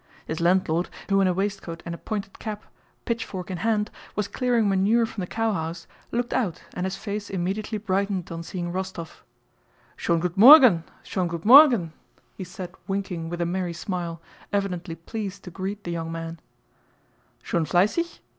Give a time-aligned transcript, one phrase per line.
[0.25, 2.63] His landlord, who in a waistcoat and a pointed cap,
[3.05, 7.77] pitchfork in hand, was clearing manure from the cowhouse, looked out, and his face immediately
[7.77, 9.17] brightened on seeing Rostóv.
[9.95, 10.85] "Schön gut Morgen!
[11.05, 14.19] Schön gut Morgen!" * he said winking with a merry smile,
[14.51, 16.23] evidently pleased to greet the young man.
[16.23, 16.41] * "A very good morning!
[16.65, 17.65] A very good morning!" "Schon
[18.13, 18.19] fleissig?"